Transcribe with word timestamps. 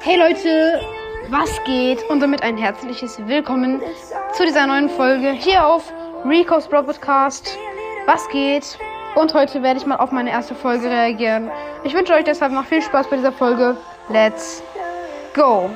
Hey 0.00 0.16
Leute, 0.16 0.80
was 1.28 1.50
geht? 1.64 2.08
Und 2.08 2.20
damit 2.20 2.42
ein 2.42 2.56
herzliches 2.56 3.18
Willkommen 3.26 3.82
zu 4.32 4.44
dieser 4.44 4.66
neuen 4.66 4.88
Folge 4.88 5.32
hier 5.32 5.66
auf 5.66 5.92
Rico's 6.24 6.68
Bro 6.68 6.84
Podcast. 6.84 7.58
Was 8.06 8.28
geht? 8.28 8.78
Und 9.16 9.34
heute 9.34 9.60
werde 9.62 9.80
ich 9.80 9.86
mal 9.86 9.96
auf 9.96 10.12
meine 10.12 10.30
erste 10.30 10.54
Folge 10.54 10.88
reagieren. 10.88 11.50
Ich 11.82 11.94
wünsche 11.94 12.14
euch 12.14 12.24
deshalb 12.24 12.52
noch 12.52 12.64
viel 12.64 12.80
Spaß 12.80 13.08
bei 13.10 13.16
dieser 13.16 13.32
Folge. 13.32 13.76
Let's 14.08 14.62
go! 15.34 15.68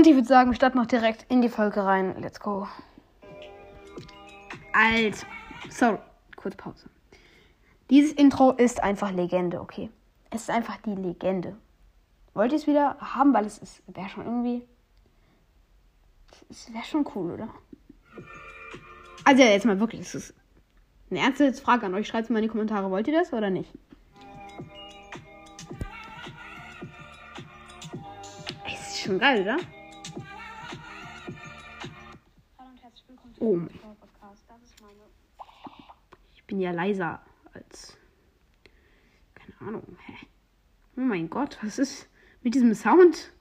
Und 0.00 0.06
ich 0.06 0.14
würde 0.14 0.26
sagen, 0.26 0.50
wir 0.50 0.56
starten 0.56 0.78
noch 0.78 0.86
direkt 0.86 1.26
in 1.30 1.42
die 1.42 1.50
Folge 1.50 1.84
rein. 1.84 2.14
Let's 2.22 2.40
go. 2.40 2.66
Alt. 4.72 5.26
Sorry, 5.68 5.98
kurz 6.36 6.56
Pause. 6.56 6.88
Dieses 7.90 8.12
Intro 8.12 8.52
ist 8.52 8.82
einfach 8.82 9.12
Legende, 9.12 9.60
okay? 9.60 9.90
Es 10.30 10.40
ist 10.40 10.50
einfach 10.50 10.78
die 10.78 10.94
Legende. 10.94 11.54
Wollt 12.32 12.52
ihr 12.52 12.56
es 12.56 12.66
wieder 12.66 12.96
haben, 12.98 13.34
weil 13.34 13.44
es 13.44 13.58
ist, 13.58 13.82
wäre 13.88 14.08
schon 14.08 14.24
irgendwie. 14.24 14.66
Es 16.48 16.72
wäre 16.72 16.84
schon 16.84 17.06
cool, 17.14 17.32
oder? 17.32 17.50
Also 19.24 19.42
jetzt 19.42 19.66
mal 19.66 19.80
wirklich, 19.80 20.00
es 20.00 20.14
ist 20.14 20.34
eine 21.10 21.20
ernste 21.20 21.52
Frage 21.52 21.84
an 21.84 21.94
euch. 21.94 22.08
Schreibt 22.08 22.24
es 22.24 22.30
mal 22.30 22.38
in 22.38 22.44
die 22.44 22.48
Kommentare. 22.48 22.90
Wollt 22.90 23.06
ihr 23.06 23.18
das 23.18 23.34
oder 23.34 23.50
nicht? 23.50 23.70
Es 28.64 28.92
ist 28.94 29.00
schon 29.00 29.18
geil, 29.18 29.42
oder? 29.42 29.58
Oh 33.40 33.56
mein. 33.56 33.80
Ich 36.34 36.44
bin 36.44 36.60
ja 36.60 36.72
leiser 36.72 37.20
als. 37.54 37.96
Keine 39.34 39.68
Ahnung. 39.68 39.96
Hä? 40.06 40.14
Oh 40.96 41.00
mein 41.00 41.30
Gott, 41.30 41.58
was 41.62 41.78
ist 41.78 42.08
mit 42.42 42.54
diesem 42.54 42.74
Sound? 42.74 43.32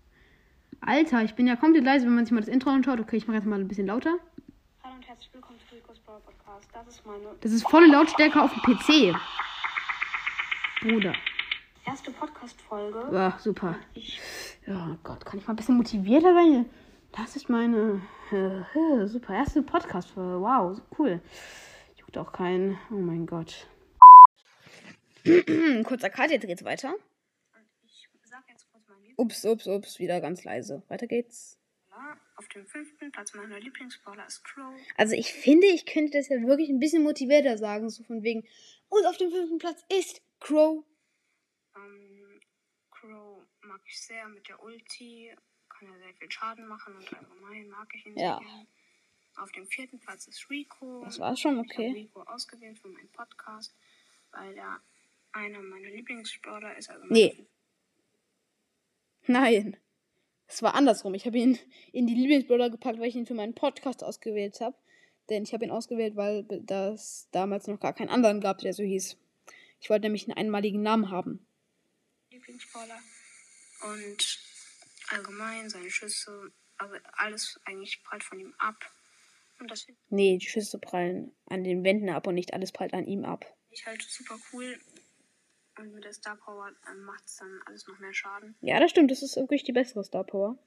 Alter, 0.79 1.23
ich 1.23 1.35
bin 1.35 1.47
ja 1.47 1.57
komplett 1.57 1.83
leise, 1.83 2.05
wenn 2.05 2.15
man 2.15 2.25
sich 2.25 2.31
mal 2.31 2.39
das 2.39 2.47
Intro 2.47 2.69
anschaut. 2.69 3.01
Okay, 3.01 3.17
ich 3.17 3.27
mache 3.27 3.37
jetzt 3.37 3.45
mal 3.45 3.59
ein 3.59 3.67
bisschen 3.67 3.87
lauter. 3.87 4.17
Hallo 4.83 4.95
und 4.95 5.05
herzlich 5.05 5.29
willkommen 5.33 5.59
zu 5.67 5.75
Rico's 5.75 5.99
Brawl 5.99 6.21
Podcast. 6.21 6.69
Das 6.71 6.87
ist 6.87 7.05
meine 7.05 7.35
Das 7.41 7.51
ist 7.51 7.67
volle 7.69 7.87
Lautstärke 7.87 8.41
auf 8.41 8.53
dem 8.53 8.61
PC. 8.61 9.13
Bruder. 10.81 11.13
erste 11.85 12.11
Podcast-Folge. 12.11 13.09
Ja, 13.11 13.37
super. 13.37 13.75
Ich 13.93 14.17
Ja, 14.65 14.97
Gott, 15.03 15.25
kann 15.25 15.39
ich 15.39 15.45
mal 15.45 15.53
ein 15.53 15.57
bisschen 15.57 15.75
motivierter 15.75 16.33
sein? 16.33 16.65
Das 17.11 17.35
ist 17.35 17.49
meine 17.49 18.01
äh, 18.31 19.05
super 19.07 19.33
erste 19.35 19.61
Podcast-Folge. 19.61 20.41
Wow, 20.41 20.77
so 20.77 20.83
cool. 20.97 21.21
Juckt 21.95 22.17
auch 22.17 22.31
keinen. 22.31 22.77
Oh 22.91 22.95
mein 22.95 23.25
Gott. 23.25 23.67
Kurzer 25.83 26.09
Cut, 26.09 26.31
jetzt 26.31 26.45
geht's 26.47 26.63
weiter. 26.63 26.95
Ups, 29.17 29.43
ups, 29.43 29.67
ups, 29.67 29.99
wieder 29.99 30.21
ganz 30.21 30.43
leise. 30.43 30.81
Weiter 30.87 31.07
geht's. 31.07 31.59
Auf 32.37 32.47
dem 32.47 32.65
fünften 32.65 33.11
Platz 33.11 33.33
meiner 33.33 33.59
Lieblingsbrawler 33.59 34.25
ist 34.25 34.45
Crow. 34.45 34.73
Also 34.95 35.13
ich 35.13 35.33
finde, 35.33 35.67
ich 35.67 35.85
könnte 35.85 36.17
das 36.17 36.29
ja 36.29 36.41
wirklich 36.41 36.69
ein 36.69 36.79
bisschen 36.79 37.03
motivierter 37.03 37.57
sagen, 37.57 37.89
so 37.89 38.01
von 38.03 38.23
wegen. 38.23 38.47
Und 38.87 39.05
auf 39.05 39.17
dem 39.17 39.29
fünften 39.29 39.57
Platz 39.57 39.83
ist 39.89 40.21
Crow. 40.39 40.85
Ähm, 41.75 42.39
Crow 42.91 43.45
mag 43.61 43.81
ich 43.85 44.01
sehr 44.01 44.25
mit 44.29 44.47
der 44.47 44.63
Ulti. 44.63 45.35
Kann 45.79 45.87
er 45.93 45.99
sehr 45.99 46.13
viel 46.15 46.31
Schaden 46.31 46.67
machen 46.67 46.95
und 46.95 47.13
allgemein 47.13 47.69
mag 47.69 47.87
ich 47.95 48.05
ihn 48.05 48.17
Ja. 48.17 48.37
sehr 48.37 48.45
gerne. 48.47 48.67
Auf 49.37 49.51
dem 49.53 49.65
vierten 49.67 49.99
Platz 49.99 50.27
ist 50.27 50.49
Rico. 50.49 51.01
Das 51.05 51.19
war's 51.19 51.39
schon, 51.39 51.53
Ich 51.53 51.57
habe 51.59 51.83
okay. 51.87 51.91
Rico 51.93 52.21
ausgewählt 52.23 52.77
für 52.77 52.89
meinen 52.89 53.07
Podcast, 53.09 53.73
weil 54.31 54.57
er 54.57 54.81
einer 55.31 55.61
meiner 55.61 55.89
Lieblingsbrawler 55.89 56.75
ist. 56.77 56.89
Also 56.89 57.05
Nee. 57.09 57.45
Nein. 59.27 59.77
Es 60.47 60.61
war 60.63 60.73
andersrum. 60.73 61.13
Ich 61.13 61.25
habe 61.25 61.37
ihn 61.37 61.59
in 61.93 62.07
die 62.07 62.15
Lieblingsbrawler 62.15 62.69
gepackt, 62.69 62.99
weil 62.99 63.07
ich 63.07 63.15
ihn 63.15 63.27
für 63.27 63.35
meinen 63.35 63.53
Podcast 63.53 64.03
ausgewählt 64.03 64.59
habe. 64.61 64.75
Denn 65.29 65.43
ich 65.43 65.53
habe 65.53 65.63
ihn 65.63 65.71
ausgewählt, 65.71 66.15
weil 66.15 66.43
das 66.43 67.29
damals 67.31 67.67
noch 67.67 67.79
gar 67.79 67.93
keinen 67.93 68.09
anderen 68.09 68.41
gab, 68.41 68.57
der 68.57 68.73
so 68.73 68.81
hieß. 68.83 69.15
Ich 69.79 69.89
wollte 69.89 70.07
nämlich 70.07 70.27
einen 70.27 70.37
einmaligen 70.37 70.81
Namen 70.81 71.11
haben. 71.11 71.45
Lieblingsbrawler. 72.31 72.99
Und 73.93 74.39
allgemein 75.11 75.69
seine 75.69 75.89
Schüsse, 75.89 76.51
also 76.77 76.95
alles 77.13 77.59
eigentlich 77.65 78.03
prallt 78.03 78.23
von 78.23 78.39
ihm 78.39 78.53
ab. 78.57 78.77
Und 79.59 79.69
das 79.69 79.85
Nee, 80.09 80.37
die 80.37 80.47
Schüsse 80.47 80.79
prallen 80.79 81.35
an 81.47 81.63
den 81.63 81.83
Wänden 81.83 82.09
ab 82.09 82.27
und 82.27 82.35
nicht 82.35 82.53
alles 82.53 82.71
prallt 82.71 82.93
an 82.93 83.05
ihm 83.05 83.25
ab. 83.25 83.45
ich 83.71 83.85
halt 83.85 84.01
super 84.01 84.37
cool. 84.53 84.79
Und 85.77 85.93
mit 85.93 86.03
der 86.03 86.13
Star 86.13 86.35
Power 86.35 86.71
ähm, 86.89 87.03
macht 87.03 87.25
es 87.25 87.37
dann 87.37 87.61
alles 87.65 87.87
noch 87.87 87.99
mehr 87.99 88.13
Schaden. 88.13 88.55
Ja, 88.61 88.79
das 88.79 88.91
stimmt. 88.91 89.11
Das 89.11 89.21
ist 89.21 89.35
wirklich 89.37 89.63
die 89.63 89.71
bessere 89.71 90.03
Star 90.03 90.23
Power. 90.25 90.57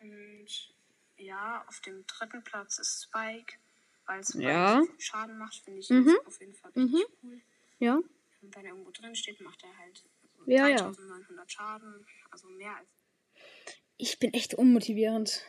Und 0.00 0.74
ja, 1.18 1.64
auf 1.68 1.80
dem 1.80 2.06
dritten 2.06 2.42
Platz 2.42 2.78
ist 2.78 3.04
Spike. 3.04 3.56
Weil 4.06 4.22
Spike 4.24 4.42
Ja. 4.44 4.82
so 4.82 4.92
Schaden 4.98 5.36
macht, 5.38 5.56
finde 5.56 5.80
ich 5.80 5.90
Mhm. 5.90 6.16
auf 6.24 6.38
jeden 6.40 6.54
Fall 6.54 6.70
richtig 6.72 7.06
cool. 7.22 7.40
Ja. 7.80 7.96
Und 7.96 8.54
wenn 8.54 8.64
er 8.64 8.70
irgendwo 8.72 8.90
drin 8.92 9.14
steht, 9.16 9.40
macht 9.40 9.62
er 9.64 9.76
halt 9.78 9.98
so 9.98 10.50
Ja, 10.50 10.68
ja. 10.68 10.76
3900 10.76 11.50
Schaden. 11.52 12.06
Also 12.30 12.48
mehr 12.48 12.76
als 12.76 12.88
Ich 13.96 14.18
bin 14.18 14.32
echt 14.34 14.54
unmotivierend. 14.54 15.42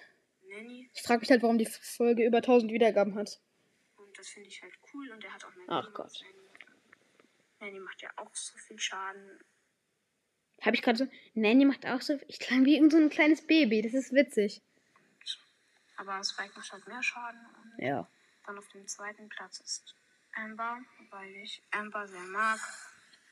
Nanny. 0.47 0.89
Ich 0.93 1.01
frage 1.03 1.21
mich 1.21 1.29
halt, 1.29 1.41
warum 1.43 1.57
die 1.57 1.65
Folge 1.65 2.25
über 2.25 2.37
1000 2.37 2.71
Wiedergaben 2.71 3.15
hat. 3.15 3.39
Und 3.97 4.17
das 4.17 4.29
finde 4.29 4.49
ich 4.49 4.61
halt 4.61 4.73
cool. 4.93 5.11
Und 5.11 5.23
er 5.23 5.33
hat 5.33 5.43
auch 5.45 5.53
mehr 5.55 5.65
Ach 5.69 5.93
Gott. 5.93 6.13
Nanny. 6.21 7.71
Nanny 7.71 7.79
macht 7.79 8.01
ja 8.01 8.09
auch 8.15 8.33
so 8.33 8.57
viel 8.57 8.79
Schaden. 8.79 9.39
Habe 10.61 10.75
ich 10.75 10.81
gerade 10.81 10.97
so. 10.97 11.07
Nanny 11.33 11.65
macht 11.65 11.85
auch 11.85 12.01
so. 12.01 12.19
Ich 12.27 12.39
klang 12.39 12.65
wie 12.65 12.75
irgend 12.75 12.91
so 12.91 12.97
ein 12.97 13.09
kleines 13.09 13.45
Baby. 13.45 13.81
Das 13.81 13.93
ist 13.93 14.13
witzig. 14.13 14.61
Aber 15.97 16.23
Spike 16.23 16.53
macht 16.55 16.71
halt 16.71 16.87
mehr 16.87 17.01
Schaden. 17.03 17.39
Und 17.77 17.83
Ja. 17.83 18.07
dann 18.45 18.57
auf 18.57 18.67
dem 18.69 18.87
zweiten 18.87 19.27
Platz 19.29 19.59
ist 19.59 19.95
Amber, 20.33 20.79
weil 21.09 21.35
ich 21.37 21.61
Amber 21.71 22.07
sehr 22.07 22.21
mag. 22.21 22.59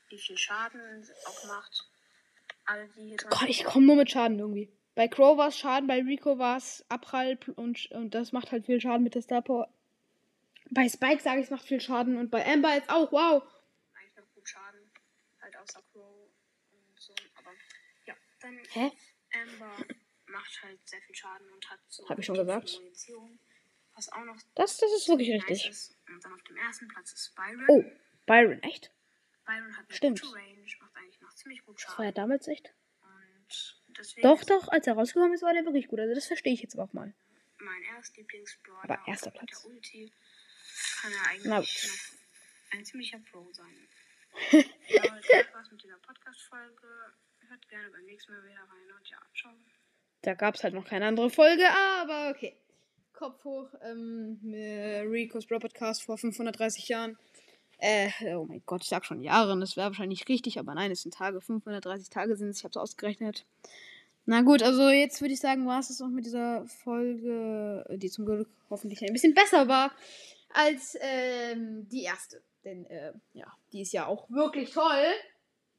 Wie 0.09 0.17
viel 0.19 0.37
Schaden 0.37 1.03
sie 1.03 1.13
auch 1.25 1.45
macht. 1.47 1.87
Ich 3.47 3.63
komme 3.63 3.85
nur 3.85 3.95
mit 3.95 4.11
Schaden 4.11 4.39
irgendwie. 4.39 4.69
Bei 4.95 5.07
Crow 5.07 5.37
war 5.37 5.49
es 5.49 5.57
Schaden, 5.57 5.87
bei 5.87 6.01
Rico 6.01 6.39
war 6.39 6.57
es 6.57 6.85
Abprall 6.89 7.37
und, 7.55 7.91
und 7.91 8.15
das 8.15 8.31
macht 8.31 8.51
halt 8.51 8.65
viel 8.65 8.79
Schaden 8.79 9.03
mit 9.03 9.15
der 9.15 9.21
Star 9.21 9.41
Power. 9.41 9.69
Bei 10.71 10.87
Spike 10.87 11.21
sage 11.21 11.39
ich, 11.39 11.45
es 11.45 11.51
macht 11.51 11.65
viel 11.65 11.81
Schaden 11.81 12.17
und 12.17 12.31
bei 12.31 12.45
Amber 12.45 12.73
jetzt 12.73 12.89
auch. 12.89 13.11
Wow. 13.11 13.43
eigentlich 13.93 14.15
noch 14.15 14.33
gut 14.33 14.47
Schaden. 14.47 14.79
Halt 15.41 15.55
außer 15.57 15.81
Crow 15.91 16.29
und 16.71 16.99
so. 16.99 17.13
Aber 17.35 17.51
ja, 18.05 18.15
dann 18.39 18.57
Hä? 18.71 18.91
Amber 19.33 19.85
macht 20.27 20.63
halt 20.63 20.79
sehr 20.87 21.01
viel 21.01 21.15
Schaden 21.15 21.51
und 21.51 21.69
hat 21.69 21.79
so 21.87 22.07
Hab 22.07 22.17
ich 22.17 22.25
schon 22.25 22.35
gesagt. 22.37 22.73
Munition. 22.79 23.39
Was 23.95 24.11
auch 24.11 24.23
noch 24.23 24.37
Das, 24.55 24.77
das 24.77 24.91
ist 24.93 25.07
wirklich 25.07 25.29
nice 25.29 25.49
richtig. 25.49 25.69
ist. 25.69 25.97
Und 26.07 26.23
dann 26.23 26.33
auf 26.33 26.43
dem 26.43 26.57
ersten 26.57 26.87
Platz 26.87 27.13
ist 27.13 27.35
Byron. 27.35 27.65
Oh, 27.67 27.83
Byron, 28.25 28.61
echt? 28.63 28.91
Byron 29.45 29.77
hat 29.77 29.85
eine 29.87 29.95
Stimmt. 29.95 30.21
gute 30.21 30.35
Range, 30.35 30.65
macht 30.79 30.95
eigentlich 30.95 31.21
noch 31.21 31.33
ziemlich 31.35 31.65
gut 31.65 31.81
Das 31.83 31.97
war 31.97 32.05
ja 32.05 32.11
damals 32.11 32.47
echt. 32.47 32.73
Doch, 34.21 34.43
doch, 34.43 34.67
als 34.69 34.87
er 34.87 34.93
rausgekommen 34.93 35.33
ist, 35.33 35.41
war 35.41 35.53
der 35.53 35.63
wirklich 35.65 35.87
gut. 35.87 35.99
Also 35.99 36.13
das 36.13 36.25
verstehe 36.25 36.53
ich 36.53 36.61
jetzt 36.61 36.77
auch 36.77 36.91
mal. 36.93 37.13
mein 37.59 37.83
erst 37.95 38.17
Lieblingsbrawler. 38.17 38.83
Aber 38.83 38.99
erster 39.07 39.31
Platz. 39.31 39.61
Der 39.61 39.71
Ulti 39.71 40.11
kann 41.01 41.13
er 41.13 41.29
eigentlich 41.29 42.05
ein 42.71 42.85
ziemlicher 42.85 43.19
Pro 43.31 43.47
sein. 43.53 43.87
ja, 44.51 45.01
das 45.01 45.53
war's 45.53 45.71
mit 45.71 45.81
dieser 45.81 45.97
Podcast-Folge. 45.97 47.13
Hört 47.47 47.69
gerne 47.69 47.89
beim 47.89 48.05
nächsten 48.05 48.33
Mal 48.33 48.43
wieder 48.43 48.59
rein 48.59 48.97
und 48.97 49.09
ja, 49.09 49.17
ciao. 49.39 49.53
Da 50.23 50.33
gab 50.33 50.55
es 50.55 50.63
halt 50.63 50.73
noch 50.73 50.85
keine 50.85 51.05
andere 51.05 51.29
Folge, 51.29 51.69
aber 51.69 52.31
okay. 52.31 52.57
Kopf 53.13 53.43
hoch, 53.45 53.69
ähm, 53.81 54.39
Rico's 54.43 55.45
Bro 55.45 55.59
Podcast 55.59 56.03
vor 56.03 56.17
530 56.17 56.89
Jahren. 56.89 57.17
Äh, 57.87 58.09
oh 58.35 58.45
mein 58.45 58.63
Gott, 58.65 58.81
ich 58.81 58.89
sag 58.89 59.05
schon 59.05 59.21
Jahren, 59.21 59.59
das 59.59 59.77
wäre 59.77 59.89
wahrscheinlich 59.89 60.27
richtig, 60.27 60.57
aber 60.57 60.73
nein, 60.73 60.89
es 60.89 61.03
sind 61.03 61.13
Tage, 61.13 61.39
530 61.39 62.09
Tage 62.09 62.35
sind 62.35 62.49
es, 62.49 62.57
ich 62.57 62.63
hab's 62.63 62.77
ausgerechnet. 62.77 63.45
Na 64.25 64.41
gut, 64.41 64.63
also 64.63 64.89
jetzt 64.89 65.21
würde 65.21 65.35
ich 65.35 65.39
sagen, 65.39 65.67
war 65.67 65.81
es 65.81 65.89
das 65.89 66.01
auch 66.01 66.07
mit 66.07 66.25
dieser 66.25 66.65
Folge, 66.65 67.85
die 67.97 68.09
zum 68.09 68.25
Glück 68.25 68.49
hoffentlich 68.71 69.03
ein 69.03 69.13
bisschen 69.13 69.35
besser 69.35 69.67
war 69.67 69.91
als 70.49 70.97
ähm, 70.99 71.87
die 71.89 72.01
erste. 72.01 72.41
Denn, 72.63 72.87
äh, 72.87 73.13
ja, 73.33 73.53
die 73.71 73.81
ist 73.81 73.93
ja 73.93 74.07
auch 74.07 74.27
wirklich 74.31 74.71
toll. 74.71 75.05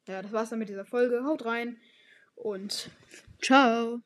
Ja, 0.06 0.22
das 0.22 0.30
war's 0.30 0.50
dann 0.50 0.60
mit 0.60 0.68
dieser 0.68 0.84
Folge. 0.84 1.24
Haut 1.24 1.44
rein 1.44 1.76
und 2.36 2.88
ciao. 3.42 4.00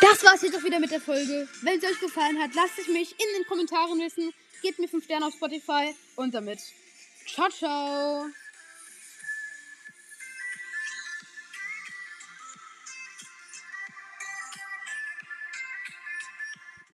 Das 0.00 0.24
war's 0.24 0.42
jetzt 0.42 0.56
auch 0.56 0.64
wieder 0.64 0.78
mit 0.78 0.90
der 0.90 1.00
Folge. 1.00 1.48
Wenn 1.62 1.78
es 1.78 1.84
euch 1.84 2.00
gefallen 2.00 2.40
hat, 2.40 2.54
lasst 2.54 2.78
es 2.78 2.88
mich 2.88 3.12
in 3.12 3.26
den 3.38 3.46
Kommentaren 3.46 3.98
wissen. 3.98 4.32
Gebt 4.62 4.78
mir 4.78 4.88
5 4.88 5.04
Sterne 5.04 5.26
auf 5.26 5.34
Spotify 5.34 5.94
und 6.16 6.34
damit 6.34 6.60
ciao, 7.26 7.48
ciao. 7.48 8.26